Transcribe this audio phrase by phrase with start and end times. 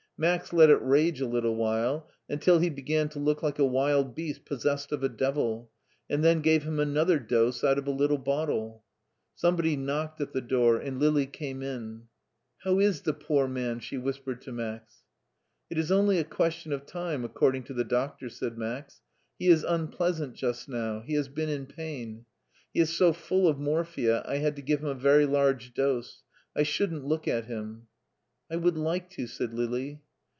[0.21, 4.13] Max let it rage a little while until he began to look like a wild
[4.13, 5.71] beast possessed of a devil,
[6.11, 8.83] and then gave him another dose out of a little bottle.
[9.33, 12.03] Somebody knocked at the door, and Lili came in.
[12.59, 13.79] How is the poor man?
[13.79, 15.01] *' she whispered to Max.
[15.71, 19.47] It is only a question of time, according to the doctor," said Max, *' He
[19.47, 22.25] is unpleasant just now; he has been in pain.
[22.75, 26.21] He is so full of morphia, I had to give him a very large dose.
[26.55, 27.87] I shouldn't look at him.
[28.51, 29.99] I would like to," said Lili.